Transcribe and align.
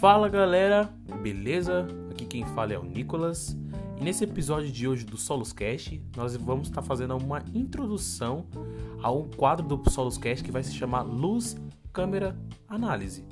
Fala 0.00 0.28
galera, 0.28 0.88
beleza? 1.20 1.88
Aqui 2.08 2.24
quem 2.24 2.46
fala 2.46 2.72
é 2.72 2.78
o 2.78 2.84
Nicolas 2.84 3.58
e 4.00 4.04
nesse 4.04 4.22
episódio 4.22 4.70
de 4.70 4.86
hoje 4.86 5.04
do 5.04 5.16
Solos 5.16 5.52
Cast 5.52 6.00
nós 6.16 6.36
vamos 6.36 6.68
estar 6.68 6.82
fazendo 6.82 7.16
uma 7.16 7.42
introdução 7.52 8.46
a 9.02 9.10
um 9.10 9.28
quadro 9.28 9.66
do 9.66 9.90
Solos 9.90 10.16
Cast 10.16 10.44
que 10.44 10.52
vai 10.52 10.62
se 10.62 10.72
chamar 10.72 11.02
Luz, 11.02 11.56
Câmera, 11.92 12.38
Análise. 12.68 13.24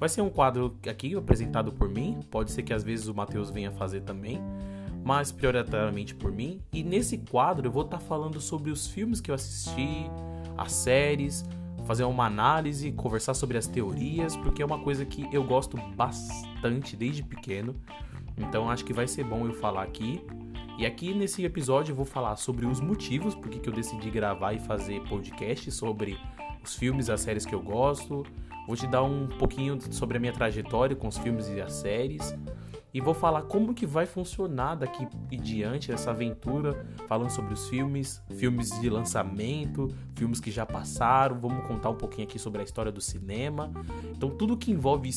Vai 0.00 0.08
ser 0.08 0.22
um 0.22 0.30
quadro 0.30 0.78
aqui 0.88 1.14
apresentado 1.14 1.70
por 1.70 1.90
mim, 1.90 2.18
pode 2.30 2.52
ser 2.52 2.62
que 2.62 2.72
às 2.72 2.82
vezes 2.82 3.06
o 3.06 3.14
Matheus 3.14 3.50
venha 3.50 3.70
fazer 3.70 4.00
também, 4.00 4.40
mas 5.04 5.30
prioritariamente 5.30 6.14
por 6.14 6.32
mim. 6.32 6.58
E 6.72 6.82
nesse 6.82 7.18
quadro 7.18 7.66
eu 7.68 7.70
vou 7.70 7.84
estar 7.84 7.98
falando 7.98 8.40
sobre 8.40 8.70
os 8.70 8.86
filmes 8.86 9.20
que 9.20 9.30
eu 9.30 9.34
assisti, 9.34 10.10
as 10.56 10.72
séries, 10.72 11.44
fazer 11.84 12.04
uma 12.04 12.26
análise, 12.26 12.92
conversar 12.92 13.34
sobre 13.34 13.58
as 13.58 13.66
teorias, 13.66 14.36
porque 14.36 14.62
é 14.62 14.66
uma 14.66 14.78
coisa 14.78 15.04
que 15.04 15.28
eu 15.32 15.44
gosto 15.44 15.76
bastante 15.94 16.96
desde 16.96 17.22
pequeno. 17.22 17.74
Então 18.36 18.70
acho 18.70 18.84
que 18.84 18.92
vai 18.92 19.06
ser 19.06 19.24
bom 19.24 19.46
eu 19.46 19.54
falar 19.54 19.82
aqui. 19.82 20.20
E 20.78 20.84
aqui 20.84 21.14
nesse 21.14 21.44
episódio 21.44 21.92
eu 21.92 21.96
vou 21.96 22.04
falar 22.04 22.36
sobre 22.36 22.66
os 22.66 22.80
motivos 22.80 23.34
porque 23.34 23.58
que 23.58 23.68
eu 23.68 23.72
decidi 23.72 24.10
gravar 24.10 24.54
e 24.54 24.58
fazer 24.58 25.00
podcast 25.02 25.70
sobre 25.70 26.18
os 26.62 26.74
filmes 26.74 27.08
e 27.08 27.12
as 27.12 27.20
séries 27.20 27.46
que 27.46 27.54
eu 27.54 27.62
gosto. 27.62 28.24
Vou 28.66 28.76
te 28.76 28.86
dar 28.86 29.02
um 29.02 29.28
pouquinho 29.28 29.78
sobre 29.92 30.16
a 30.16 30.20
minha 30.20 30.32
trajetória 30.32 30.96
com 30.96 31.06
os 31.06 31.18
filmes 31.18 31.48
e 31.48 31.60
as 31.60 31.72
séries 31.74 32.34
e 32.94 33.00
vou 33.00 33.12
falar 33.12 33.42
como 33.42 33.74
que 33.74 33.84
vai 33.84 34.06
funcionar 34.06 34.76
daqui 34.76 35.08
em 35.32 35.40
diante 35.40 35.90
essa 35.90 36.12
aventura, 36.12 36.86
falando 37.08 37.30
sobre 37.30 37.52
os 37.52 37.68
filmes, 37.68 38.22
filmes 38.30 38.70
de 38.80 38.88
lançamento, 38.88 39.92
filmes 40.14 40.38
que 40.38 40.52
já 40.52 40.64
passaram, 40.64 41.40
vamos 41.40 41.66
contar 41.66 41.90
um 41.90 41.96
pouquinho 41.96 42.28
aqui 42.28 42.38
sobre 42.38 42.60
a 42.60 42.64
história 42.64 42.92
do 42.92 43.00
cinema. 43.00 43.72
Então 44.16 44.30
tudo 44.30 44.56
que 44.56 44.70
envolve 44.70 45.10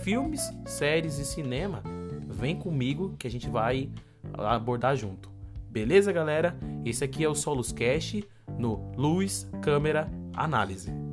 filmes, 0.00 0.48
séries 0.64 1.18
e 1.18 1.24
cinema, 1.24 1.82
vem 2.28 2.54
comigo 2.54 3.16
que 3.18 3.26
a 3.26 3.30
gente 3.30 3.48
vai 3.48 3.90
abordar 4.32 4.96
junto. 4.96 5.28
Beleza, 5.68 6.12
galera? 6.12 6.56
Esse 6.84 7.02
aqui 7.02 7.24
é 7.24 7.28
o 7.28 7.34
Solos 7.34 7.72
Cast 7.72 8.24
no 8.56 8.92
Luz 8.96 9.48
Câmera 9.60 10.08
Análise. 10.34 11.07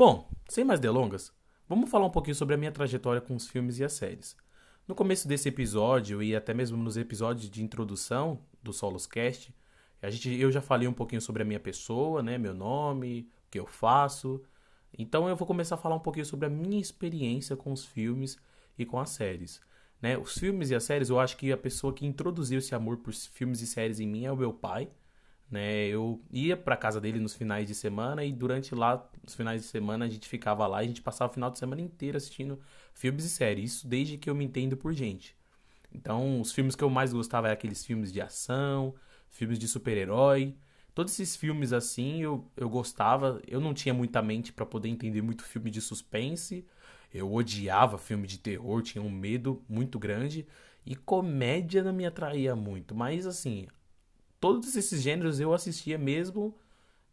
Bom, 0.00 0.26
sem 0.48 0.64
mais 0.64 0.80
delongas, 0.80 1.30
vamos 1.68 1.90
falar 1.90 2.06
um 2.06 2.10
pouquinho 2.10 2.34
sobre 2.34 2.54
a 2.54 2.56
minha 2.56 2.72
trajetória 2.72 3.20
com 3.20 3.36
os 3.36 3.46
filmes 3.46 3.78
e 3.78 3.84
as 3.84 3.92
séries. 3.92 4.34
No 4.88 4.94
começo 4.94 5.28
desse 5.28 5.50
episódio 5.50 6.22
e 6.22 6.34
até 6.34 6.54
mesmo 6.54 6.78
nos 6.78 6.96
episódios 6.96 7.50
de 7.50 7.62
introdução 7.62 8.40
do 8.62 8.72
Solos 8.72 9.06
Cast, 9.06 9.54
a 10.00 10.08
gente, 10.08 10.30
eu 10.40 10.50
já 10.50 10.62
falei 10.62 10.88
um 10.88 10.92
pouquinho 10.94 11.20
sobre 11.20 11.42
a 11.42 11.44
minha 11.44 11.60
pessoa, 11.60 12.22
né, 12.22 12.38
meu 12.38 12.54
nome, 12.54 13.28
o 13.46 13.50
que 13.50 13.60
eu 13.60 13.66
faço. 13.66 14.42
Então 14.98 15.28
eu 15.28 15.36
vou 15.36 15.46
começar 15.46 15.74
a 15.74 15.78
falar 15.78 15.96
um 15.96 16.00
pouquinho 16.00 16.24
sobre 16.24 16.46
a 16.46 16.50
minha 16.50 16.80
experiência 16.80 17.54
com 17.54 17.70
os 17.70 17.84
filmes 17.84 18.38
e 18.78 18.86
com 18.86 18.98
as 18.98 19.10
séries. 19.10 19.60
Né? 20.00 20.16
Os 20.16 20.32
filmes 20.32 20.70
e 20.70 20.74
as 20.74 20.84
séries, 20.84 21.10
eu 21.10 21.20
acho 21.20 21.36
que 21.36 21.52
a 21.52 21.58
pessoa 21.58 21.92
que 21.92 22.06
introduziu 22.06 22.58
esse 22.58 22.74
amor 22.74 22.96
por 22.96 23.12
filmes 23.12 23.60
e 23.60 23.66
séries 23.66 24.00
em 24.00 24.08
mim 24.08 24.24
é 24.24 24.32
o 24.32 24.36
meu 24.38 24.54
pai. 24.54 24.88
Né? 25.50 25.86
Eu 25.88 26.22
ia 26.30 26.56
para 26.56 26.76
casa 26.76 27.00
dele 27.00 27.18
nos 27.18 27.34
finais 27.34 27.66
de 27.66 27.74
semana 27.74 28.24
e 28.24 28.32
durante 28.32 28.74
lá, 28.74 29.10
os 29.26 29.34
finais 29.34 29.62
de 29.62 29.66
semana, 29.66 30.04
a 30.04 30.08
gente 30.08 30.28
ficava 30.28 30.66
lá 30.66 30.82
e 30.82 30.84
a 30.84 30.88
gente 30.88 31.02
passava 31.02 31.30
o 31.30 31.34
final 31.34 31.50
de 31.50 31.58
semana 31.58 31.80
inteiro 31.80 32.16
assistindo 32.16 32.60
filmes 32.94 33.24
e 33.24 33.30
séries. 33.30 33.72
Isso 33.72 33.88
desde 33.88 34.16
que 34.16 34.30
eu 34.30 34.34
me 34.34 34.44
entendo 34.44 34.76
por 34.76 34.92
gente. 34.92 35.36
Então, 35.92 36.40
os 36.40 36.52
filmes 36.52 36.76
que 36.76 36.84
eu 36.84 36.90
mais 36.90 37.12
gostava 37.12 37.48
eram 37.48 37.54
aqueles 37.54 37.84
filmes 37.84 38.12
de 38.12 38.20
ação, 38.20 38.94
filmes 39.28 39.58
de 39.58 39.66
super-herói. 39.66 40.54
Todos 40.94 41.12
esses 41.18 41.36
filmes 41.36 41.72
assim 41.72 42.22
eu, 42.22 42.48
eu 42.56 42.68
gostava. 42.68 43.40
Eu 43.46 43.60
não 43.60 43.74
tinha 43.74 43.94
muita 43.94 44.22
mente 44.22 44.52
para 44.52 44.66
poder 44.66 44.88
entender 44.88 45.22
muito 45.22 45.42
filme 45.42 45.70
de 45.70 45.80
suspense. 45.80 46.64
Eu 47.12 47.32
odiava 47.32 47.98
filme 47.98 48.26
de 48.26 48.38
terror, 48.38 48.82
tinha 48.82 49.02
um 49.02 49.10
medo 49.10 49.64
muito 49.68 49.98
grande. 49.98 50.46
E 50.86 50.94
comédia 50.94 51.82
não 51.82 51.92
me 51.92 52.06
atraía 52.06 52.54
muito. 52.54 52.94
Mas 52.94 53.26
assim, 53.26 53.66
todos 54.40 54.74
esses 54.74 55.02
gêneros 55.02 55.38
eu 55.38 55.52
assistia 55.52 55.98
mesmo, 55.98 56.56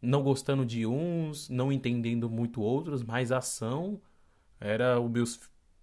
não 0.00 0.22
gostando 0.22 0.64
de 0.64 0.86
uns, 0.86 1.48
não 1.48 1.70
entendendo 1.70 2.28
muito 2.30 2.60
outros, 2.62 3.02
mas 3.02 3.30
ação 3.30 4.00
era 4.60 4.98
o 4.98 5.08
meus, 5.08 5.38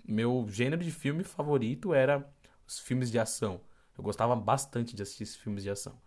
meu 0.06 0.46
gênero 0.50 0.84
de 0.84 0.92
filme 0.92 1.24
favorito 1.24 1.94
era 1.94 2.28
os 2.68 2.80
filmes 2.80 3.12
de 3.12 3.20
ação. 3.20 3.62
Eu 3.98 4.04
gostava 4.04 4.36
bastante 4.36 4.96
de 4.96 5.04
assistir 5.04 5.24
esses 5.24 5.36
filmes 5.36 5.64
de 5.64 5.70
ação. 5.70 5.98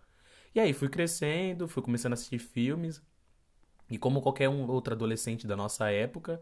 E 0.54 0.60
aí 0.60 0.72
fui 0.72 0.88
crescendo, 0.88 1.68
fui 1.68 1.82
começando 1.82 2.12
a 2.12 2.14
assistir 2.14 2.38
filmes. 2.38 3.02
E 3.90 3.96
como 3.96 4.20
qualquer 4.20 4.48
um 4.48 4.68
outro 4.68 4.92
adolescente 4.92 5.46
da 5.46 5.56
nossa 5.56 5.90
época, 5.90 6.40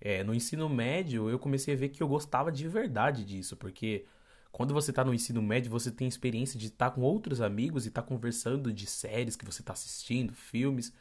é, 0.00 0.22
no 0.22 0.34
ensino 0.34 0.68
médio 0.68 1.28
eu 1.28 1.38
comecei 1.38 1.74
a 1.74 1.76
ver 1.76 1.88
que 1.88 2.02
eu 2.02 2.08
gostava 2.08 2.52
de 2.52 2.68
verdade 2.68 3.24
disso, 3.24 3.56
porque 3.56 4.04
quando 4.54 4.72
você 4.72 4.92
está 4.92 5.04
no 5.04 5.12
ensino 5.12 5.42
médio, 5.42 5.68
você 5.68 5.90
tem 5.90 6.06
experiência 6.06 6.56
de 6.56 6.66
estar 6.68 6.88
tá 6.88 6.94
com 6.94 7.00
outros 7.00 7.40
amigos 7.40 7.86
e 7.86 7.88
estar 7.88 8.02
tá 8.02 8.08
conversando 8.08 8.72
de 8.72 8.86
séries 8.86 9.34
que 9.34 9.44
você 9.44 9.62
está 9.62 9.72
assistindo, 9.72 10.32
filmes. 10.32 10.94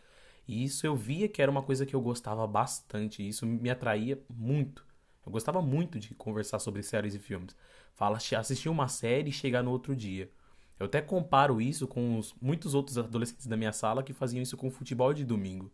E 0.47 0.63
isso 0.63 0.87
eu 0.87 0.95
via 0.95 1.29
que 1.29 1.39
era 1.39 1.51
uma 1.51 1.61
coisa 1.61 1.85
que 1.85 1.95
eu 1.95 2.01
gostava 2.01 2.47
bastante. 2.47 3.25
Isso 3.25 3.45
me 3.45 3.69
atraía 3.69 4.19
muito. 4.27 4.83
Eu 5.23 5.31
gostava 5.31 5.61
muito 5.61 5.99
de 5.99 6.15
conversar 6.15 6.57
sobre 6.57 6.81
séries 6.81 7.13
e 7.13 7.19
filmes. 7.19 7.55
Fala, 7.93 8.17
assistir 8.17 8.69
uma 8.69 8.87
série 8.87 9.29
e 9.29 9.31
chegar 9.31 9.61
no 9.61 9.69
outro 9.69 9.95
dia. 9.95 10.31
Eu 10.79 10.87
até 10.87 10.99
comparo 10.99 11.61
isso 11.61 11.87
com 11.87 12.17
os, 12.17 12.33
muitos 12.41 12.73
outros 12.73 12.97
adolescentes 12.97 13.45
da 13.45 13.55
minha 13.55 13.71
sala 13.71 14.01
que 14.01 14.13
faziam 14.13 14.41
isso 14.41 14.57
com 14.57 14.71
futebol 14.71 15.13
de 15.13 15.23
domingo. 15.23 15.71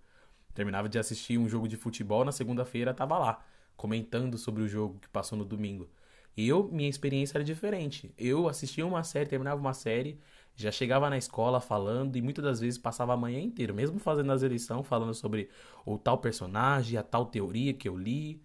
Terminava 0.53 0.89
de 0.89 0.99
assistir 0.99 1.37
um 1.37 1.47
jogo 1.47 1.65
de 1.65 1.77
futebol, 1.77 2.25
na 2.25 2.33
segunda-feira 2.33 2.91
estava 2.91 3.17
lá, 3.17 3.45
comentando 3.77 4.37
sobre 4.37 4.63
o 4.63 4.67
jogo 4.67 4.99
que 4.99 5.07
passou 5.07 5.37
no 5.37 5.45
domingo. 5.45 5.89
Eu, 6.37 6.69
minha 6.71 6.89
experiência 6.89 7.37
era 7.37 7.43
diferente. 7.43 8.13
Eu 8.17 8.47
assistia 8.47 8.85
uma 8.85 9.03
série, 9.03 9.29
terminava 9.29 9.59
uma 9.59 9.73
série, 9.73 10.19
já 10.55 10.71
chegava 10.71 11.09
na 11.09 11.17
escola 11.17 11.61
falando 11.61 12.17
e 12.17 12.21
muitas 12.21 12.43
das 12.43 12.59
vezes 12.59 12.77
passava 12.77 13.13
a 13.13 13.17
manhã 13.17 13.39
inteira, 13.39 13.73
mesmo 13.73 13.99
fazendo 13.99 14.31
as 14.31 14.43
eleições, 14.43 14.85
falando 14.85 15.13
sobre 15.13 15.49
o 15.85 15.97
tal 15.97 16.17
personagem, 16.17 16.97
a 16.97 17.03
tal 17.03 17.25
teoria 17.25 17.73
que 17.73 17.87
eu 17.87 17.97
li. 17.97 18.41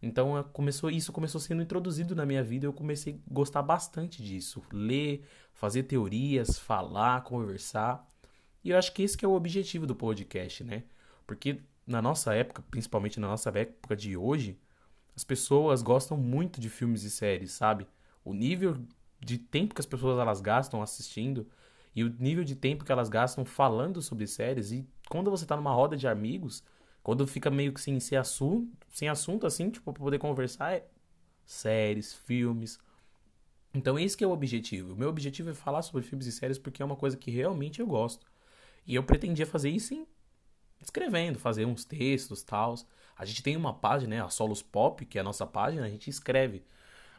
Então 0.00 0.42
começou 0.52 0.90
isso 0.90 1.12
começou 1.12 1.40
sendo 1.40 1.60
introduzido 1.62 2.14
na 2.14 2.24
minha 2.24 2.42
vida, 2.42 2.66
eu 2.66 2.72
comecei 2.72 3.14
a 3.14 3.34
gostar 3.34 3.62
bastante 3.62 4.22
disso, 4.22 4.62
ler, 4.72 5.24
fazer 5.52 5.82
teorias, 5.82 6.58
falar, 6.58 7.22
conversar. 7.22 8.08
E 8.64 8.70
eu 8.70 8.78
acho 8.78 8.92
que 8.92 9.02
esse 9.02 9.16
que 9.16 9.24
é 9.24 9.28
o 9.28 9.32
objetivo 9.32 9.86
do 9.86 9.94
podcast, 9.94 10.62
né? 10.64 10.84
Porque 11.26 11.60
na 11.86 12.00
nossa 12.00 12.34
época, 12.34 12.62
principalmente 12.70 13.18
na 13.18 13.28
nossa 13.28 13.50
época 13.50 13.96
de 13.96 14.16
hoje, 14.16 14.58
as 15.18 15.24
pessoas 15.24 15.82
gostam 15.82 16.16
muito 16.16 16.60
de 16.60 16.70
filmes 16.70 17.02
e 17.02 17.10
séries, 17.10 17.50
sabe? 17.50 17.88
O 18.24 18.32
nível 18.32 18.76
de 19.18 19.36
tempo 19.36 19.74
que 19.74 19.80
as 19.80 19.86
pessoas 19.86 20.16
elas 20.16 20.40
gastam 20.40 20.80
assistindo 20.80 21.44
e 21.92 22.04
o 22.04 22.16
nível 22.20 22.44
de 22.44 22.54
tempo 22.54 22.84
que 22.84 22.92
elas 22.92 23.08
gastam 23.08 23.44
falando 23.44 24.00
sobre 24.00 24.28
séries 24.28 24.70
e 24.70 24.86
quando 25.08 25.28
você 25.28 25.44
tá 25.44 25.56
numa 25.56 25.74
roda 25.74 25.96
de 25.96 26.06
amigos, 26.06 26.62
quando 27.02 27.26
fica 27.26 27.50
meio 27.50 27.72
que 27.72 27.80
sem, 27.80 27.98
sem 27.98 28.16
assunto, 28.16 28.70
sem 28.90 29.08
assunto 29.08 29.44
assim, 29.44 29.70
tipo, 29.70 29.92
pra 29.92 30.04
poder 30.04 30.20
conversar, 30.20 30.74
é 30.74 30.86
séries, 31.44 32.14
filmes. 32.14 32.78
Então 33.74 33.98
esse 33.98 34.16
que 34.16 34.22
é 34.22 34.26
o 34.28 34.30
objetivo. 34.30 34.92
O 34.92 34.96
meu 34.96 35.08
objetivo 35.08 35.50
é 35.50 35.54
falar 35.54 35.82
sobre 35.82 36.02
filmes 36.04 36.28
e 36.28 36.32
séries 36.32 36.60
porque 36.60 36.80
é 36.80 36.84
uma 36.84 36.94
coisa 36.94 37.16
que 37.16 37.32
realmente 37.32 37.80
eu 37.80 37.88
gosto. 37.88 38.24
E 38.86 38.94
eu 38.94 39.02
pretendia 39.02 39.46
fazer 39.46 39.70
isso 39.70 39.94
em 39.94 40.06
escrevendo, 40.80 41.38
fazer 41.38 41.64
uns 41.64 41.84
textos, 41.84 42.42
tals. 42.42 42.86
A 43.16 43.24
gente 43.24 43.42
tem 43.42 43.56
uma 43.56 43.74
página, 43.74 44.16
né, 44.16 44.22
a 44.22 44.28
Solos 44.28 44.62
Pop, 44.62 45.04
que 45.04 45.18
é 45.18 45.20
a 45.20 45.24
nossa 45.24 45.46
página, 45.46 45.84
a 45.84 45.88
gente 45.88 46.08
escreve. 46.08 46.62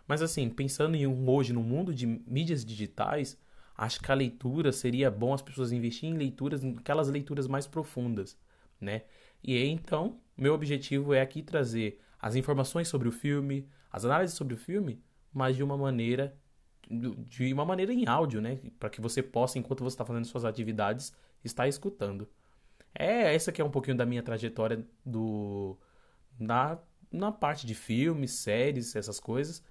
Mas 0.08 0.22
assim, 0.22 0.50
pensando 0.50 0.96
em 0.96 1.06
um, 1.06 1.30
hoje 1.30 1.54
no 1.54 1.62
mundo 1.62 1.94
de 1.94 2.06
mídias 2.06 2.66
digitais, 2.66 3.38
acho 3.78 4.02
que 4.02 4.12
a 4.12 4.16
leitura 4.16 4.72
seria 4.72 5.12
bom 5.12 5.34
as 5.34 5.42
pessoas 5.42 5.72
investirem 5.72 6.16
em 6.16 6.18
leituras, 6.18 6.64
aquelas 6.64 7.10
leituras 7.10 7.48
mais 7.48 7.68
profundas, 7.68 8.38
né? 8.80 9.04
E 9.44 9.56
aí, 9.56 9.70
então, 9.70 10.20
meu 10.36 10.54
objetivo 10.54 11.14
é 11.14 11.22
aqui 11.22 11.42
trazer 11.42 12.02
as 12.20 12.36
informações 12.36 12.88
sobre 12.88 13.08
o 13.08 13.12
filme, 13.12 13.70
as 13.92 14.04
análises 14.04 14.36
sobre 14.36 14.54
o 14.54 14.58
filme, 14.58 15.02
mas 15.34 15.56
de 15.56 15.64
uma 15.64 15.78
maneira 15.78 16.36
de 16.90 17.54
uma 17.54 17.64
maneira 17.64 17.94
em 17.94 18.08
áudio, 18.08 18.42
né, 18.42 18.60
para 18.80 18.90
que 18.90 19.00
você 19.00 19.22
possa 19.22 19.60
enquanto 19.60 19.84
você 19.84 19.94
está 19.94 20.04
fazendo 20.04 20.26
suas 20.26 20.44
atividades 20.44 21.14
estar 21.44 21.68
escutando. 21.68 22.28
É 22.94 23.34
essa 23.34 23.52
que 23.52 23.62
é 23.62 23.66
um 23.66 23.72
pouquinho 23.72 23.98
da 23.98 24.06
minha 24.06 24.24
trajetória 24.24 24.86
do 25.06 25.78
na, 26.40 26.78
na 27.12 27.32
parte 27.32 27.66
de 27.68 27.76
filmes, 27.76 28.32
séries, 28.32 28.96
essas 28.96 29.20
coisas. 29.20 29.64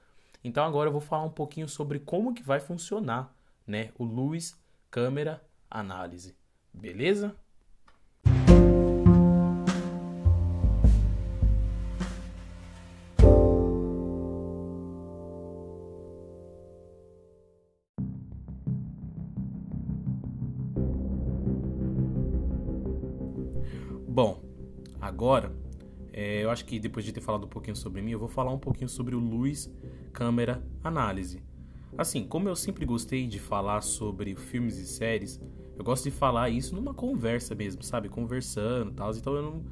Então 0.43 0.65
agora 0.65 0.89
eu 0.89 0.93
vou 0.93 1.01
falar 1.01 1.25
um 1.25 1.31
pouquinho 1.31 1.69
sobre 1.69 1.99
como 1.99 2.35
que 2.35 2.43
vai 2.43 2.61
funcionar, 2.61 3.35
né, 3.67 3.91
o 3.99 4.05
luz, 4.05 4.57
câmera, 4.91 5.43
análise. 5.71 6.37
Beleza? 6.73 7.37
Agora, 25.09 25.53
é, 26.13 26.45
eu 26.45 26.51
acho 26.51 26.65
que 26.65 26.79
depois 26.79 27.05
de 27.05 27.13
ter 27.13 27.21
falado 27.21 27.45
um 27.45 27.49
pouquinho 27.49 27.77
sobre 27.77 28.03
mim, 28.03 28.13
eu 28.13 28.19
vou 28.19 28.29
falar 28.29 28.53
um 28.53 28.59
pouquinho 28.59 28.89
sobre 28.89 29.15
o 29.15 29.19
Luz 29.19 29.73
Câmera 30.13 30.63
Análise. 30.83 31.43
Assim, 31.97 32.25
como 32.25 32.49
eu 32.49 32.57
sempre 32.57 32.85
gostei 32.85 33.27
de 33.27 33.39
falar 33.39 33.81
sobre 33.81 34.35
filmes 34.35 34.77
e 34.79 34.87
séries, 34.87 35.41
eu 35.77 35.85
gosto 35.85 36.05
de 36.05 36.11
falar 36.11 36.51
isso 36.51 36.75
numa 36.75 36.93
conversa 36.93 37.55
mesmo, 37.55 37.83
sabe? 37.83 38.09
Conversando 38.09 38.91
e 38.91 38.95
tal. 38.95 39.11
Então 39.13 39.35
eu 39.35 39.43
não. 39.43 39.65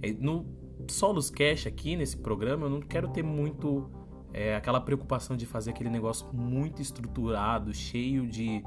É, 0.00 0.12
no 0.12 0.46
Solos 0.88 1.30
Cash 1.30 1.66
aqui 1.66 1.96
nesse 1.96 2.16
programa, 2.16 2.66
eu 2.66 2.70
não 2.70 2.80
quero 2.80 3.08
ter 3.08 3.22
muito 3.22 3.90
é, 4.32 4.54
aquela 4.54 4.80
preocupação 4.80 5.36
de 5.36 5.46
fazer 5.46 5.70
aquele 5.70 5.90
negócio 5.90 6.26
muito 6.32 6.80
estruturado, 6.80 7.74
cheio 7.74 8.26
de. 8.26 8.62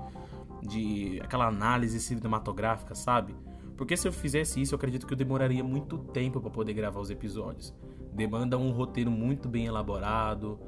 de 0.62 1.20
aquela 1.24 1.48
análise 1.48 2.00
cinematográfica, 2.00 2.94
sabe? 2.94 3.34
Porque 3.81 3.98
se 3.98 4.07
eu 4.07 4.13
fizesse 4.13 4.62
isso, 4.62 4.75
eu 4.75 4.78
acredito 4.78 5.07
que 5.07 5.13
eu 5.13 5.18
demoraria 5.18 5.63
muito 5.63 5.98
tempo 5.98 6.39
para 6.39 6.51
poder 6.51 6.72
gravar 6.72 7.00
os 7.00 7.10
episódios. 7.10 7.74
Demanda 8.13 8.56
um 8.56 8.69
roteiro 8.69 9.10
muito 9.10 9.50
bem 9.50 9.66
elaborado, 9.66 10.60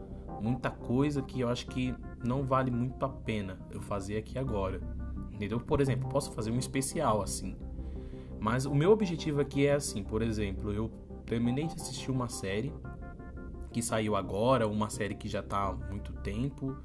muita 0.41 0.71
coisa 0.71 1.21
que 1.21 1.41
eu 1.41 1.47
acho 1.47 1.67
que 1.67 1.93
não 2.25 2.41
vale 2.43 2.71
muito 2.71 3.05
a 3.05 3.09
pena 3.09 3.59
eu 3.69 3.79
fazer 3.79 4.17
aqui 4.17 4.39
agora. 4.39 4.81
Entendeu? 5.31 5.59
Por 5.59 5.79
exemplo, 5.79 6.09
posso 6.09 6.31
fazer 6.31 6.49
um 6.49 6.57
especial 6.57 7.21
assim. 7.21 7.55
Mas 8.39 8.65
o 8.65 8.73
meu 8.73 8.89
objetivo 8.89 9.41
aqui 9.41 9.67
é 9.67 9.75
assim, 9.75 10.03
por 10.03 10.23
exemplo, 10.23 10.73
eu 10.73 10.89
terminei 11.23 11.67
de 11.67 11.75
assistir 11.75 12.09
uma 12.09 12.27
série 12.27 12.73
que 13.71 13.83
saiu 13.83 14.15
agora, 14.15 14.67
uma 14.67 14.89
série 14.89 15.13
que 15.13 15.29
já 15.29 15.43
tá 15.43 15.67
há 15.67 15.73
muito 15.73 16.13
tempo 16.13 16.75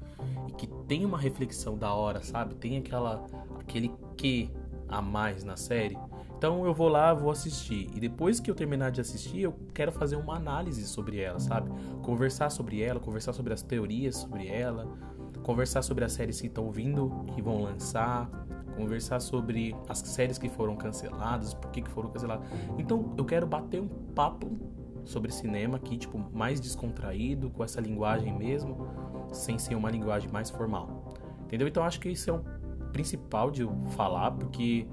e 0.47 0.51
que 0.51 0.67
tem 0.87 1.03
uma 1.03 1.17
reflexão 1.17 1.75
da 1.75 1.91
hora, 1.91 2.21
sabe? 2.21 2.53
Tem 2.53 2.77
aquela 2.77 3.25
aquele 3.59 3.91
que 4.15 4.51
a 4.89 5.01
mais 5.01 5.43
na 5.43 5.55
série. 5.55 5.97
Então 6.39 6.65
eu 6.65 6.73
vou 6.73 6.87
lá, 6.87 7.13
vou 7.13 7.29
assistir. 7.29 7.89
E 7.93 7.99
depois 7.99 8.39
que 8.39 8.49
eu 8.49 8.55
terminar 8.55 8.91
de 8.91 9.01
assistir, 9.01 9.41
eu 9.41 9.53
quero 9.73 9.91
fazer 9.91 10.15
uma 10.15 10.37
análise 10.37 10.87
sobre 10.87 11.19
ela, 11.19 11.37
sabe? 11.37 11.69
Conversar 12.01 12.49
sobre 12.49 12.81
ela, 12.81 12.97
conversar 12.97 13.33
sobre 13.33 13.53
as 13.53 13.61
teorias 13.61 14.15
sobre 14.15 14.47
ela, 14.47 14.87
conversar 15.43 15.81
sobre 15.81 16.05
as 16.05 16.13
séries 16.13 16.39
que 16.39 16.47
estão 16.47 16.71
vindo, 16.71 17.25
que 17.35 17.41
vão 17.41 17.61
lançar, 17.61 18.29
conversar 18.77 19.19
sobre 19.19 19.75
as 19.89 19.99
séries 19.99 20.37
que 20.37 20.47
foram 20.47 20.77
canceladas, 20.77 21.53
por 21.53 21.71
que, 21.71 21.81
que 21.81 21.89
foram 21.89 22.09
canceladas. 22.09 22.47
Então 22.77 23.13
eu 23.17 23.25
quero 23.25 23.45
bater 23.45 23.81
um 23.81 23.89
papo 23.89 24.49
sobre 25.03 25.33
cinema 25.33 25.75
aqui, 25.75 25.97
tipo, 25.97 26.17
mais 26.31 26.61
descontraído, 26.61 27.49
com 27.49 27.65
essa 27.65 27.81
linguagem 27.81 28.33
mesmo, 28.33 28.87
sem 29.33 29.59
ser 29.59 29.75
uma 29.75 29.91
linguagem 29.91 30.31
mais 30.31 30.49
formal. 30.49 31.13
Entendeu? 31.41 31.67
Então 31.67 31.83
acho 31.83 31.99
que 31.99 32.07
isso 32.07 32.29
é 32.29 32.33
o 32.33 32.41
principal 32.93 33.51
de 33.51 33.61
eu 33.63 33.75
falar, 33.89 34.31
porque 34.31 34.87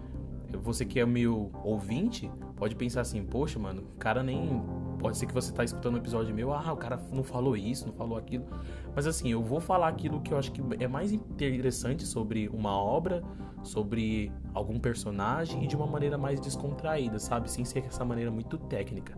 você 0.63 0.85
que 0.85 1.01
é 1.01 1.07
meu 1.07 1.51
ouvinte, 1.65 2.31
pode 2.57 2.75
pensar 2.75 3.03
assim, 3.03 3.23
poxa, 3.25 3.59
mano, 3.59 3.83
o 3.83 3.99
cara 3.99 4.23
nem. 4.23 4.63
Pode 4.99 5.19
ser 5.19 5.27
que 5.27 5.35
você 5.35 5.53
tá 5.53 5.63
escutando 5.63 5.95
um 5.95 5.99
episódio 5.99 6.35
meu, 6.35 6.53
ah, 6.53 6.73
o 6.73 6.77
cara 6.77 7.01
não 7.13 7.23
falou 7.23 7.57
isso, 7.57 7.87
não 7.87 7.93
falou 7.93 8.17
aquilo. 8.17 8.47
Mas 8.95 9.07
assim, 9.07 9.31
eu 9.31 9.43
vou 9.43 9.61
falar 9.61 9.89
aquilo 9.89 10.21
que 10.21 10.33
eu 10.33 10.39
acho 10.39 10.51
que 10.51 10.63
é 10.81 10.89
mais 10.89 11.13
interessante 11.13 12.05
sobre 12.07 12.49
uma 12.49 12.77
obra, 12.77 13.23
sobre 13.63 14.33
algum 14.55 14.81
personagem 14.81 15.63
e 15.65 15.67
de 15.67 15.77
uma 15.77 15.87
maneira 15.87 16.17
mais 16.17 16.41
descontraída, 16.41 17.19
sabe? 17.19 17.51
Sem 17.51 17.65
ser 17.65 17.85
essa 17.85 18.05
maneira 18.05 18.31
muito 18.31 18.57
técnica. 18.57 19.17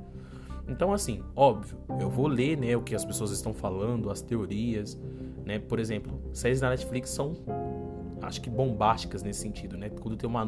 Então, 0.68 0.92
assim, 0.92 1.22
óbvio, 1.34 1.78
eu 1.98 2.10
vou 2.10 2.26
ler, 2.26 2.58
né, 2.58 2.76
o 2.76 2.82
que 2.82 2.94
as 2.94 3.04
pessoas 3.04 3.30
estão 3.30 3.54
falando, 3.54 4.10
as 4.10 4.20
teorias, 4.20 5.00
né? 5.44 5.58
Por 5.58 5.78
exemplo, 5.78 6.20
séries 6.32 6.60
da 6.60 6.68
Netflix 6.68 7.08
são, 7.10 7.34
acho 8.20 8.40
que 8.40 8.50
bombásticas 8.50 9.22
nesse 9.22 9.40
sentido, 9.40 9.78
né? 9.78 9.88
Quando 9.88 10.16
tem 10.16 10.28
uma 10.28 10.44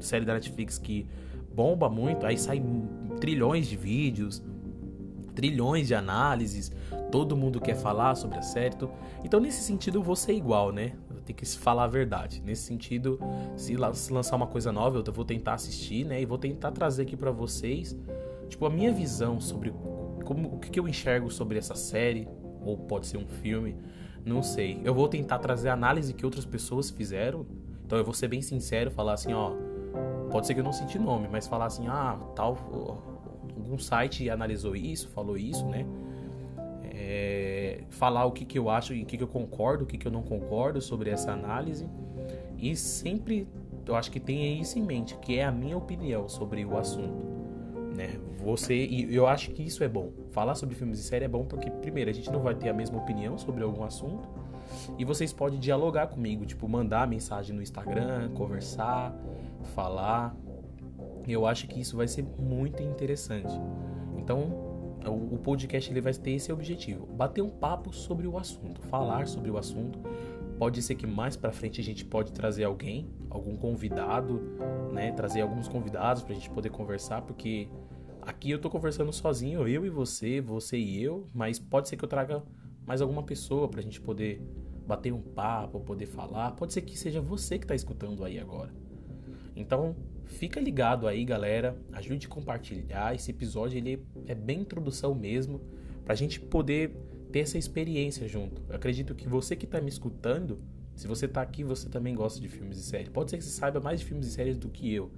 série 0.00 0.24
da 0.24 0.34
Netflix 0.34 0.78
que 0.78 1.06
bomba 1.54 1.88
muito, 1.88 2.26
aí 2.26 2.36
sai 2.36 2.62
trilhões 3.18 3.66
de 3.66 3.76
vídeos, 3.76 4.42
trilhões 5.34 5.86
de 5.86 5.94
análises, 5.94 6.70
todo 7.10 7.36
mundo 7.36 7.60
quer 7.60 7.76
falar 7.76 8.14
sobre 8.14 8.38
a 8.38 8.42
série. 8.42 8.76
Então, 9.24 9.40
nesse 9.40 9.62
sentido, 9.62 9.98
eu 9.98 10.02
vou 10.02 10.16
ser 10.16 10.32
igual, 10.32 10.72
né? 10.72 10.92
Eu 11.08 11.20
tenho 11.22 11.36
que 11.36 11.46
falar 11.46 11.84
a 11.84 11.88
verdade. 11.88 12.42
Nesse 12.44 12.62
sentido, 12.62 13.18
se 13.56 13.76
lançar 13.76 14.36
uma 14.36 14.46
coisa 14.46 14.72
nova, 14.72 15.02
eu 15.04 15.12
vou 15.12 15.24
tentar 15.24 15.54
assistir, 15.54 16.04
né? 16.04 16.20
E 16.20 16.26
vou 16.26 16.38
tentar 16.38 16.72
trazer 16.72 17.02
aqui 17.02 17.16
para 17.16 17.30
vocês, 17.30 17.96
tipo, 18.48 18.66
a 18.66 18.70
minha 18.70 18.92
visão 18.92 19.40
sobre 19.40 19.72
como, 20.24 20.54
o 20.54 20.58
que 20.58 20.78
eu 20.78 20.88
enxergo 20.88 21.30
sobre 21.30 21.58
essa 21.58 21.74
série, 21.74 22.28
ou 22.62 22.76
pode 22.76 23.06
ser 23.06 23.18
um 23.18 23.26
filme, 23.26 23.76
não 24.24 24.42
sei. 24.42 24.80
Eu 24.84 24.94
vou 24.94 25.06
tentar 25.06 25.38
trazer 25.38 25.68
a 25.68 25.72
análise 25.72 26.12
que 26.12 26.24
outras 26.24 26.44
pessoas 26.44 26.90
fizeram. 26.90 27.46
Então, 27.84 27.96
eu 27.96 28.04
vou 28.04 28.14
ser 28.14 28.26
bem 28.26 28.42
sincero, 28.42 28.90
falar 28.90 29.12
assim, 29.12 29.32
ó 29.32 29.54
Pode 30.30 30.46
ser 30.46 30.54
que 30.54 30.60
eu 30.60 30.64
não 30.64 30.72
senti 30.72 30.98
nome, 30.98 31.28
mas 31.30 31.46
falar 31.46 31.66
assim, 31.66 31.86
ah, 31.88 32.18
tal, 32.34 32.56
algum 33.56 33.78
site 33.78 34.28
analisou 34.30 34.76
isso, 34.76 35.08
falou 35.08 35.36
isso, 35.36 35.66
né? 35.66 35.86
É, 36.84 37.80
falar 37.90 38.24
o 38.24 38.32
que, 38.32 38.44
que 38.44 38.58
eu 38.58 38.70
acho 38.70 38.94
e 38.94 39.02
o 39.02 39.06
que, 39.06 39.16
que 39.16 39.22
eu 39.22 39.28
concordo, 39.28 39.84
o 39.84 39.86
que, 39.86 39.98
que 39.98 40.06
eu 40.06 40.12
não 40.12 40.22
concordo 40.22 40.80
sobre 40.80 41.10
essa 41.10 41.32
análise. 41.32 41.88
E 42.58 42.74
sempre 42.74 43.46
eu 43.86 43.94
acho 43.94 44.10
que 44.10 44.18
tenha 44.18 44.60
isso 44.60 44.78
em 44.78 44.82
mente, 44.82 45.16
que 45.18 45.38
é 45.38 45.44
a 45.44 45.52
minha 45.52 45.76
opinião 45.76 46.28
sobre 46.28 46.64
o 46.64 46.76
assunto. 46.76 47.36
Né? 47.96 48.18
Você 48.44 48.74
e 48.74 49.14
eu 49.14 49.26
acho 49.26 49.50
que 49.52 49.62
isso 49.62 49.82
é 49.82 49.88
bom. 49.88 50.10
Falar 50.30 50.54
sobre 50.54 50.74
filmes 50.74 50.98
e 50.98 51.02
séries 51.02 51.26
é 51.26 51.28
bom 51.28 51.44
porque 51.44 51.70
primeiro 51.70 52.10
a 52.10 52.12
gente 52.12 52.30
não 52.30 52.40
vai 52.40 52.54
ter 52.54 52.68
a 52.68 52.74
mesma 52.74 52.98
opinião 52.98 53.38
sobre 53.38 53.62
algum 53.62 53.84
assunto 53.84 54.28
e 54.98 55.04
vocês 55.04 55.32
podem 55.32 55.58
dialogar 55.58 56.08
comigo, 56.08 56.44
tipo 56.44 56.68
mandar 56.68 57.06
mensagem 57.06 57.54
no 57.54 57.62
Instagram, 57.62 58.30
conversar, 58.30 59.14
falar. 59.66 60.36
Eu 61.26 61.46
acho 61.46 61.66
que 61.66 61.80
isso 61.80 61.96
vai 61.96 62.08
ser 62.08 62.22
muito 62.22 62.82
interessante. 62.82 63.52
Então, 64.16 64.66
o 65.10 65.38
podcast 65.38 65.90
ele 65.90 66.00
vai 66.00 66.12
ter 66.14 66.32
esse 66.32 66.52
objetivo: 66.52 67.06
bater 67.06 67.42
um 67.42 67.50
papo 67.50 67.92
sobre 67.92 68.26
o 68.26 68.38
assunto, 68.38 68.80
falar 68.82 69.26
sobre 69.26 69.50
o 69.50 69.58
assunto. 69.58 69.98
Pode 70.58 70.80
ser 70.80 70.94
que 70.94 71.06
mais 71.06 71.36
para 71.36 71.52
frente 71.52 71.80
a 71.80 71.84
gente 71.84 72.04
pode 72.04 72.32
trazer 72.32 72.64
alguém, 72.64 73.10
algum 73.28 73.56
convidado, 73.56 74.40
né? 74.92 75.12
Trazer 75.12 75.42
alguns 75.42 75.68
convidados 75.68 76.22
para 76.22 76.32
a 76.32 76.34
gente 76.34 76.48
poder 76.48 76.70
conversar, 76.70 77.22
porque 77.22 77.68
aqui 78.22 78.50
eu 78.50 78.58
tô 78.58 78.70
conversando 78.70 79.12
sozinho, 79.12 79.68
eu 79.68 79.84
e 79.84 79.90
você, 79.90 80.40
você 80.40 80.78
e 80.78 81.02
eu, 81.02 81.28
mas 81.34 81.58
pode 81.58 81.88
ser 81.88 81.96
que 81.96 82.04
eu 82.04 82.08
traga 82.08 82.42
mais 82.86 83.02
alguma 83.02 83.22
pessoa 83.22 83.68
para 83.68 83.80
a 83.80 83.82
gente 83.82 84.00
poder 84.00 84.40
bater 84.86 85.12
um 85.12 85.20
papo, 85.20 85.80
poder 85.80 86.06
falar. 86.06 86.52
Pode 86.52 86.72
ser 86.72 86.80
que 86.82 86.98
seja 86.98 87.20
você 87.20 87.58
que 87.58 87.64
está 87.64 87.74
escutando 87.74 88.24
aí 88.24 88.38
agora. 88.38 88.72
Então, 89.56 89.96
fica 90.24 90.60
ligado 90.60 91.08
aí, 91.08 91.24
galera. 91.24 91.76
Ajude 91.92 92.26
a 92.26 92.30
compartilhar. 92.30 93.14
Esse 93.14 93.30
episódio 93.30 93.78
ele 93.78 94.06
é 94.26 94.34
bem 94.34 94.60
introdução 94.60 95.14
mesmo, 95.14 95.60
para 96.04 96.12
a 96.12 96.16
gente 96.16 96.38
poder 96.38 96.94
ter 97.32 97.40
essa 97.40 97.58
experiência 97.58 98.28
junto. 98.28 98.62
Eu 98.68 98.76
acredito 98.76 99.14
que 99.14 99.26
você 99.26 99.56
que 99.56 99.64
está 99.64 99.80
me 99.80 99.88
escutando, 99.88 100.60
se 100.94 101.08
você 101.08 101.26
está 101.26 101.42
aqui, 101.42 101.64
você 101.64 101.88
também 101.88 102.14
gosta 102.14 102.40
de 102.40 102.48
filmes 102.48 102.78
e 102.78 102.82
séries. 102.82 103.08
Pode 103.08 103.30
ser 103.30 103.38
que 103.38 103.44
você 103.44 103.50
saiba 103.50 103.80
mais 103.80 104.00
de 104.00 104.06
filmes 104.06 104.26
e 104.26 104.30
séries 104.30 104.56
do 104.56 104.68
que 104.68 104.92
eu. 104.92 105.10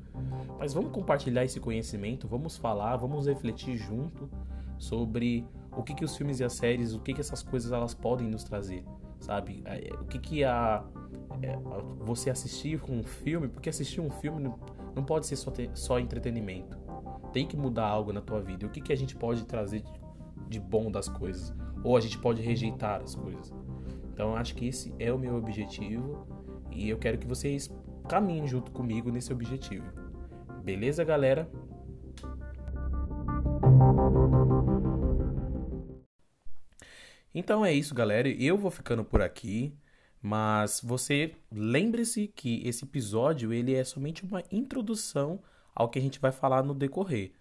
Mas 0.59 0.73
vamos 0.73 0.91
compartilhar 0.93 1.45
esse 1.45 1.61
conhecimento, 1.61 2.27
vamos 2.27 2.57
falar, 2.57 2.97
vamos 2.97 3.27
refletir 3.27 3.77
junto 3.77 4.31
sobre 4.79 5.45
o 5.77 5.83
que, 5.83 5.95
que 5.95 6.05
os 6.05 6.17
filmes 6.17 6.41
e 6.41 6.45
as 6.45 6.55
séries, 6.55 6.95
o 6.95 7.01
que, 7.01 7.13
que 7.13 7.21
essas 7.21 7.43
coisas 7.43 7.71
elas 7.71 7.95
podem 7.95 8.29
nos 8.29 8.43
trazer, 8.43 8.85
sabe? 9.21 9.63
É, 9.67 9.93
o 10.01 10.05
que, 10.05 10.19
que 10.19 10.45
a 10.45 10.85
você 12.01 12.31
assistir 12.31 12.81
um 12.89 13.03
filme, 13.03 13.49
porque 13.49 13.69
assistir 13.69 14.01
um 14.01 14.11
filme 14.11 14.51
não, 14.95 15.05
pode 15.05 15.27
ser 15.27 15.37
só, 15.37 15.51
ter, 15.51 15.71
só 15.75 15.99
entretenimento. 15.99 16.79
Tem 17.33 17.47
que 17.47 17.57
mudar 17.57 17.87
algo 17.87 18.13
na 18.13 18.21
tua 18.21 18.41
vida. 18.41 18.67
O 18.67 18.71
que, 18.71 18.81
que 18.81 18.93
a 18.93 18.97
gente 18.97 19.15
pode 19.15 19.45
trazer 19.45 19.83
de 20.49 20.59
bom 20.59 20.91
das 20.91 21.09
coisas? 21.09 21.55
Ou 21.85 21.97
a 21.97 22.01
gente 22.01 22.19
pode 22.19 22.43
rejeitar 22.43 23.03
as 23.03 23.15
coisas? 23.15 23.53
Então, 24.13 24.35
acho 24.35 24.55
que 24.55 24.67
esse 24.67 24.93
é 24.99 25.13
o 25.13 25.19
meu 25.19 25.37
objetivo 25.37 26.27
e 26.71 26.89
eu 26.89 26.99
quero 26.99 27.19
que 27.19 27.27
vocês 27.27 27.71
caminhem 28.09 28.47
junto 28.47 28.73
comigo 28.73 29.11
nesse 29.11 29.33
objetivo. 29.33 29.87
Beleza, 30.65 31.05
galera? 31.05 31.49
Então 37.35 37.65
é 37.65 37.73
isso, 37.73 37.95
galera. 37.95 38.29
Eu 38.29 38.57
vou 38.57 38.71
ficando 38.71 39.05
por 39.05 39.23
aqui. 39.23 39.73
Mas 40.21 40.81
você 40.83 41.35
lembre-se 41.51 42.29
que 42.29 42.67
esse 42.67 42.85
episódio 42.85 43.53
ele 43.53 43.75
é 43.75 43.85
somente 43.85 44.25
uma 44.25 44.43
introdução 44.51 45.41
ao 45.75 45.89
que 45.89 45.99
a 45.99 46.03
gente 46.03 46.19
vai 46.19 46.33
falar 46.33 46.63
no 46.63 46.75
decorrer. 46.75 47.33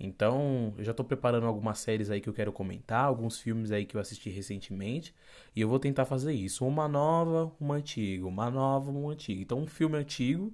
Então, 0.00 0.74
eu 0.76 0.84
já 0.84 0.90
estou 0.90 1.06
preparando 1.06 1.46
algumas 1.46 1.78
séries 1.78 2.10
aí 2.10 2.20
que 2.20 2.28
eu 2.28 2.32
quero 2.32 2.52
comentar, 2.52 3.04
alguns 3.04 3.38
filmes 3.38 3.70
aí 3.70 3.84
que 3.84 3.96
eu 3.96 4.00
assisti 4.00 4.30
recentemente, 4.30 5.14
e 5.54 5.60
eu 5.60 5.68
vou 5.68 5.78
tentar 5.78 6.04
fazer 6.06 6.32
isso, 6.32 6.66
uma 6.66 6.88
nova, 6.88 7.54
uma 7.60 7.76
antiga, 7.76 8.26
uma 8.26 8.50
nova, 8.50 8.90
uma 8.90 9.12
antiga. 9.12 9.40
Então, 9.40 9.60
um 9.60 9.66
filme 9.66 9.96
antigo, 9.96 10.52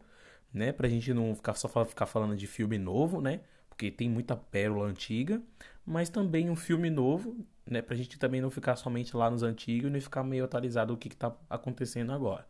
né, 0.52 0.72
pra 0.72 0.88
gente 0.88 1.14
não 1.14 1.34
ficar 1.34 1.54
só 1.54 1.68
ficar 1.84 2.06
falando 2.06 2.36
de 2.36 2.46
filme 2.46 2.78
novo, 2.78 3.20
né? 3.20 3.40
Porque 3.68 3.90
tem 3.90 4.08
muita 4.10 4.36
pérola 4.36 4.86
antiga, 4.86 5.40
mas 5.86 6.10
também 6.10 6.50
um 6.50 6.56
filme 6.56 6.90
novo 6.90 7.36
né? 7.70 7.82
Pra 7.82 7.96
gente 7.96 8.18
também 8.18 8.40
não 8.40 8.50
ficar 8.50 8.76
somente 8.76 9.16
lá 9.16 9.30
nos 9.30 9.42
antigos 9.42 9.92
e 9.94 10.00
ficar 10.00 10.22
meio 10.24 10.44
atualizado 10.44 10.94
do 10.94 10.98
que, 10.98 11.08
que 11.08 11.16
tá 11.16 11.34
acontecendo 11.48 12.12
agora. 12.12 12.46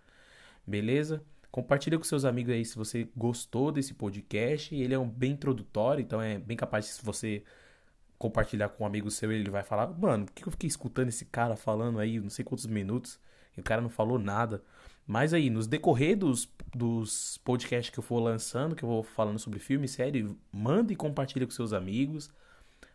Beleza? 0.67 1.23
Compartilha 1.51 1.99
com 1.99 2.05
seus 2.05 2.25
amigos 2.25 2.53
aí 2.53 2.65
se 2.65 2.77
você 2.77 3.09
gostou 3.17 3.73
desse 3.73 3.95
podcast. 3.95 4.75
Ele 4.75 4.95
é 4.95 4.99
um 4.99 5.09
bem 5.09 5.33
introdutório, 5.33 6.03
então 6.03 6.21
é 6.21 6.39
bem 6.39 6.57
capaz 6.57 6.87
se 6.87 7.05
você 7.05 7.43
compartilhar 8.19 8.69
com 8.71 8.85
um 8.85 8.87
amigo 8.87 9.11
seu, 9.11 9.33
ele 9.33 9.51
vai 9.51 9.63
falar: 9.63 9.87
Mano, 9.87 10.27
por 10.27 10.33
que 10.33 10.47
eu 10.47 10.53
fiquei 10.53 10.69
escutando 10.69 11.09
esse 11.09 11.25
cara 11.25 11.57
falando 11.57 11.99
aí 11.99 12.21
não 12.21 12.31
sei 12.31 12.45
quantos 12.45 12.67
minutos 12.67 13.19
e 13.57 13.61
o 13.61 13.65
cara 13.65 13.81
não 13.81 13.89
falou 13.89 14.19
nada? 14.19 14.63
Mas 15.07 15.33
aí, 15.33 15.49
nos 15.49 15.67
decorrer 15.67 16.19
dos, 16.19 16.47
dos 16.75 17.39
podcasts 17.39 17.91
que 17.91 17.99
eu 17.99 18.03
for 18.03 18.19
lançando, 18.21 18.77
que 18.77 18.85
eu 18.85 18.89
vou 18.89 19.03
falando 19.03 19.39
sobre 19.39 19.59
filme, 19.59 19.89
série, 19.89 20.37
manda 20.53 20.93
e 20.93 20.97
compartilha 20.97 21.47
com 21.47 21.53
seus 21.53 21.73
amigos. 21.73 22.31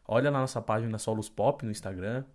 Olha 0.07 0.29
na 0.29 0.39
nossa 0.39 0.62
página 0.62 0.98
Solos 0.98 1.29
Pop 1.29 1.63
no 1.65 1.72
Instagram. 1.72 2.25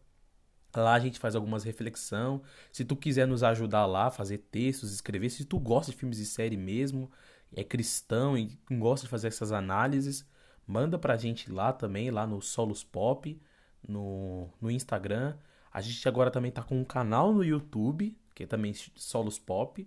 Lá 0.75 0.95
a 0.95 0.99
gente 0.99 1.19
faz 1.19 1.35
algumas 1.35 1.65
reflexão. 1.65 2.43
Se 2.73 2.85
tu 2.85 2.95
quiser 2.97 3.27
nos 3.27 3.43
ajudar 3.43 3.87
lá, 3.87 4.11
fazer 4.11 4.39
textos, 4.39 4.93
escrever, 4.93 5.31
se 5.31 5.45
tu 5.45 5.59
gosta 5.59 5.93
de 5.93 5.99
filmes 5.99 6.19
e 6.19 6.27
série 6.27 6.57
mesmo, 6.57 7.11
é 7.55 7.65
cristão 7.65 8.37
e 8.37 8.59
gosta 8.71 9.07
de 9.07 9.11
fazer 9.11 9.29
essas 9.29 9.53
análises, 9.53 10.29
manda 10.67 10.99
pra 10.99 11.17
gente 11.17 11.51
lá 11.51 11.73
também, 11.73 12.11
lá 12.11 12.27
no 12.27 12.41
Solos 12.43 12.85
Pop, 12.85 13.41
no, 13.87 14.49
no 14.61 14.71
Instagram. 14.71 15.37
A 15.73 15.81
gente 15.81 16.07
agora 16.09 16.31
também 16.31 16.51
tá 16.51 16.63
com 16.63 16.79
um 16.79 16.85
canal 16.85 17.33
no 17.33 17.45
YouTube, 17.45 18.17
que 18.35 18.45
é 18.45 18.47
também 18.47 18.73
Solos 18.75 19.39
Pop, 19.39 19.87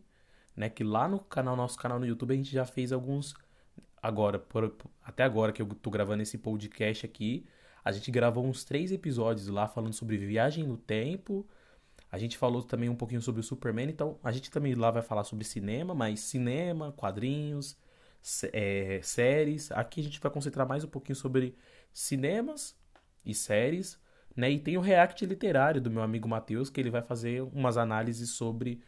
né? 0.56 0.70
Que 0.70 0.84
lá 0.84 1.08
no 1.08 1.20
canal, 1.20 1.56
nosso 1.56 1.78
canal 1.78 2.00
no 2.00 2.06
YouTube, 2.06 2.34
a 2.34 2.38
gente 2.38 2.52
já 2.52 2.66
fez 2.66 2.92
alguns. 2.92 3.36
Agora, 4.02 4.40
por, 4.40 4.76
até 5.04 5.24
agora 5.24 5.52
que 5.52 5.62
eu 5.62 5.68
tô 5.68 5.92
gravando 5.92 6.24
esse 6.24 6.38
podcast 6.38 7.06
aqui, 7.06 7.46
a 7.84 7.92
gente 7.92 8.12
gravou 8.12 8.46
uns 8.46 8.64
três 8.64 8.92
episódios 8.92 9.48
lá 9.48 9.68
falando 9.68 9.94
sobre 9.94 10.18
viagem 10.18 10.66
no 10.66 10.78
tempo. 10.78 11.48
A 12.12 12.18
gente 12.18 12.38
falou 12.38 12.62
também 12.62 12.90
um 12.90 12.96
pouquinho 12.96 13.22
sobre 13.22 13.42
o 13.42 13.44
Superman, 13.44 13.90
então 13.90 14.20
a 14.24 14.32
gente 14.32 14.52
também 14.52 14.76
lá 14.76 14.92
vai 14.92 15.02
falar 15.02 15.24
sobre 15.24 15.46
cinema, 15.46 15.96
mas 15.96 16.20
cinema, 16.20 16.92
quadrinhos, 16.92 17.78
é, 18.52 19.00
séries. 19.02 19.72
Aqui 19.72 20.02
a 20.02 20.04
gente 20.04 20.20
vai 20.20 20.32
concentrar 20.32 20.68
mais 20.68 20.84
um 20.84 20.88
pouquinho 20.88 21.16
sobre 21.16 21.56
cinemas 21.94 22.76
e 23.26 23.34
séries, 23.34 24.00
né? 24.36 24.52
E 24.52 24.60
tem 24.60 24.78
o 24.78 24.82
react 24.82 25.26
literário 25.26 25.82
do 25.82 25.90
meu 25.90 26.02
amigo 26.04 26.28
Matheus, 26.28 26.70
que 26.70 26.80
ele 26.80 26.90
vai 26.90 27.02
fazer 27.02 27.42
umas 27.44 27.78
análises 27.78 28.32
sobre 28.32 28.82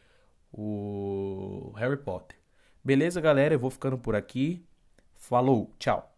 o 0.52 1.74
Harry 1.76 1.98
Potter. 1.98 2.38
Beleza, 2.84 3.22
galera? 3.22 3.56
Eu 3.56 3.60
vou 3.60 3.72
ficando 3.72 3.98
por 3.98 4.16
aqui. 4.16 4.66
Falou, 5.16 5.74
tchau. 5.80 6.13